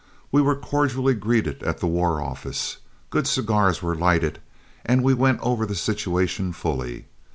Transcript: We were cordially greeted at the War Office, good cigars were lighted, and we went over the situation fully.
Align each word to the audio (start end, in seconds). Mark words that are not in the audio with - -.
We 0.31 0.41
were 0.41 0.55
cordially 0.55 1.13
greeted 1.13 1.61
at 1.61 1.77
the 1.77 1.85
War 1.85 2.19
Office, 2.23 2.77
good 3.11 3.27
cigars 3.27 3.83
were 3.83 3.93
lighted, 3.93 4.39
and 4.83 5.03
we 5.03 5.13
went 5.13 5.39
over 5.41 5.63
the 5.63 5.75
situation 5.75 6.53
fully. 6.53 7.05